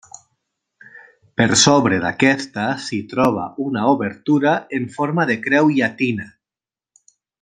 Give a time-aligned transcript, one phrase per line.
[1.41, 6.27] Per sobre d'aquesta s'hi troba una obertura en forma de creu llatina.